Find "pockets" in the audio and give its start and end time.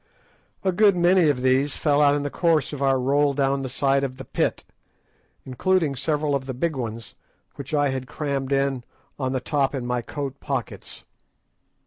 10.39-11.03